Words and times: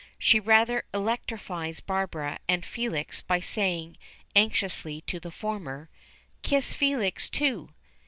She 0.17 0.39
rather 0.39 0.83
electrifies 0.95 1.79
Barbara 1.79 2.39
and 2.47 2.65
Felix 2.65 3.21
by 3.21 3.39
saying 3.39 3.97
anxiously 4.35 5.01
to 5.01 5.19
the 5.19 5.29
former: 5.29 5.91
"Kiss 6.41 6.73
Felix, 6.73 7.29
too." 7.29 7.69